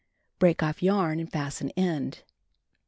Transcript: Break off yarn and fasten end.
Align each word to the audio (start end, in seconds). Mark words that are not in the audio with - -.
Break 0.39 0.63
off 0.63 0.81
yarn 0.81 1.19
and 1.19 1.31
fasten 1.31 1.69
end. 1.77 2.23